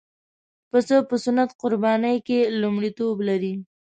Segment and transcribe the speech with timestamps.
[0.69, 3.53] پسه په سنت قربانۍ کې لومړیتوب لري.